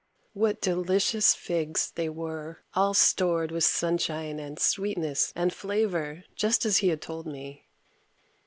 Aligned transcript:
What 0.33 0.61
delicious 0.61 1.35
figs 1.35 1.91
they 1.93 2.09
were, 2.09 2.63
all 2.73 2.95
stored 2.95 3.51
with 3.51 3.63
sunshine 3.65 4.39
and 4.39 4.57
sweetness 4.57 5.31
and 5.35 5.53
flavor 5.53 6.23
just 6.35 6.65
as 6.65 6.77
he 6.77 6.87
had 6.87 7.03
told 7.03 7.27
me. 7.27 7.67